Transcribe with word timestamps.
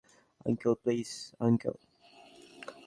Uncle, 0.45 0.73
please 0.83 1.09
uncle. 1.39 1.75